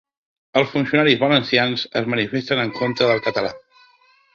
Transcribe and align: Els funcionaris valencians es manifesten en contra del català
Els 0.61 0.71
funcionaris 0.75 1.21
valencians 1.25 1.85
es 2.03 2.11
manifesten 2.17 2.67
en 2.67 2.77
contra 2.83 3.15
del 3.15 3.27
català 3.31 3.59